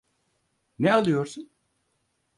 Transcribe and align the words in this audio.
Ne 0.79 0.93
alıyorsun? 0.93 1.49